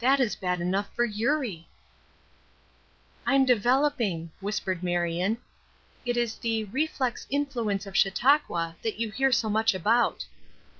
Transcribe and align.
That 0.00 0.18
is 0.18 0.34
bad 0.34 0.60
enough 0.60 0.92
for 0.96 1.04
Eurie!" 1.04 1.68
"I'm 3.24 3.44
developing," 3.44 4.32
whispered 4.40 4.82
Marion. 4.82 5.38
"It 6.04 6.16
is 6.16 6.34
the 6.34 6.64
'reflex 6.64 7.28
influence 7.30 7.86
of 7.86 7.96
Chautauqua' 7.96 8.74
that 8.82 8.98
you 8.98 9.12
hear 9.12 9.30
so 9.30 9.48
much 9.48 9.76
about." 9.76 10.24